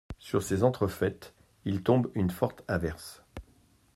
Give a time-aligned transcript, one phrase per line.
[0.17, 3.21] Sur ces entrefaites, il tombe une forte averse.